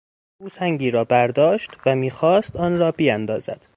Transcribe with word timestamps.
او 0.41 0.49
سنگی 0.49 0.89
را 0.91 1.03
برداشت 1.03 1.69
و 1.85 1.95
میخواست 1.95 2.55
آن 2.55 2.77
را 2.79 2.91
بیندازد. 2.91 3.65